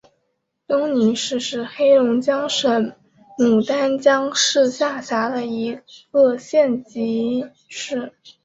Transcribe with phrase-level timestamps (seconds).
[0.65, 2.93] 东宁市是黑龙江省
[3.37, 8.11] 牡丹江市下辖的一个县级市。